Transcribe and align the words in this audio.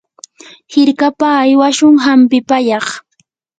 hirkapa 0.75 1.27
aywashun 1.43 1.95
hampi 2.07 2.37
pallaq. 2.49 2.87